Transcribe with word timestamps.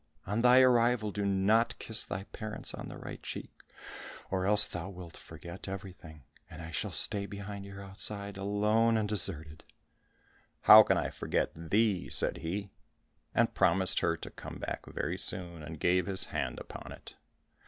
On 0.25 0.41
thy 0.41 0.61
arrival 0.61 1.11
do 1.11 1.27
not 1.27 1.77
kiss 1.77 2.03
thy 2.05 2.23
parents 2.33 2.73
on 2.73 2.87
the 2.89 2.97
right 2.97 3.21
cheek, 3.21 3.51
or 4.31 4.47
else 4.47 4.65
thou 4.67 4.89
wilt 4.89 5.15
forget 5.15 5.67
everything, 5.67 6.23
and 6.49 6.59
I 6.59 6.71
shall 6.71 6.91
stay 6.91 7.27
behind 7.27 7.65
here 7.65 7.81
outside, 7.83 8.35
alone 8.35 8.97
and 8.97 9.07
deserted." 9.07 9.63
"How 10.61 10.81
can 10.81 10.97
I 10.97 11.11
forget 11.11 11.51
thee?" 11.53 12.09
said 12.09 12.37
he, 12.37 12.71
and 13.35 13.53
promised 13.53 13.99
her 13.99 14.17
to 14.17 14.31
come 14.31 14.57
back 14.57 14.87
very 14.87 15.19
soon, 15.19 15.61
and 15.61 15.79
gave 15.79 16.07
his 16.07 16.23
hand 16.33 16.57
upon 16.59 16.91
it. 16.91 17.15